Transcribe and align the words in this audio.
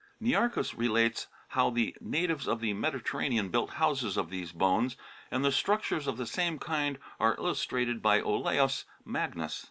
Nearchus 0.19 0.73
relates 0.75 1.27
how 1.49 1.69
the 1.69 1.95
natives 2.01 2.47
of 2.47 2.59
the 2.59 2.73
Mediterranean 2.73 3.49
built 3.49 3.73
houses 3.73 4.17
of 4.17 4.31
these 4.31 4.51
bones, 4.51 4.97
and 5.29 5.45
structures 5.53 6.07
of 6.07 6.17
the 6.17 6.25
same 6.25 6.57
kind 6.57 6.97
are 7.19 7.35
illustrated 7.37 8.01
by 8.01 8.19
Olaus 8.19 8.85
Magnus. 9.05 9.59